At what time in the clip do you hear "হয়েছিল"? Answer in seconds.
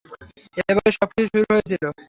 1.51-1.83